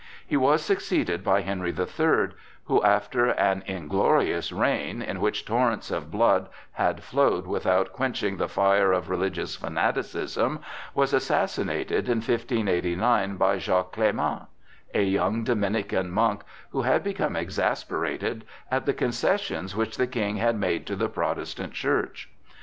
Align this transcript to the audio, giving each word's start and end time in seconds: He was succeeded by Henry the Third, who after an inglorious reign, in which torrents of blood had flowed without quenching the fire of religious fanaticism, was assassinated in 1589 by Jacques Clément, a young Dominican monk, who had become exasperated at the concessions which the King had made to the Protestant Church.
He 0.25 0.35
was 0.35 0.63
succeeded 0.65 1.23
by 1.23 1.41
Henry 1.41 1.69
the 1.69 1.85
Third, 1.85 2.33
who 2.63 2.81
after 2.81 3.27
an 3.27 3.61
inglorious 3.67 4.51
reign, 4.51 4.99
in 4.99 5.21
which 5.21 5.45
torrents 5.45 5.91
of 5.91 6.09
blood 6.09 6.49
had 6.71 7.03
flowed 7.03 7.45
without 7.45 7.93
quenching 7.93 8.37
the 8.37 8.47
fire 8.47 8.91
of 8.93 9.11
religious 9.11 9.55
fanaticism, 9.57 10.61
was 10.95 11.13
assassinated 11.13 12.09
in 12.09 12.17
1589 12.17 13.35
by 13.35 13.59
Jacques 13.59 13.95
Clément, 13.95 14.47
a 14.95 15.03
young 15.03 15.43
Dominican 15.43 16.09
monk, 16.09 16.41
who 16.71 16.81
had 16.81 17.03
become 17.03 17.35
exasperated 17.35 18.43
at 18.71 18.87
the 18.87 18.93
concessions 18.95 19.75
which 19.75 19.97
the 19.97 20.07
King 20.07 20.37
had 20.37 20.59
made 20.59 20.87
to 20.87 20.95
the 20.95 21.09
Protestant 21.09 21.73
Church. 21.73 22.27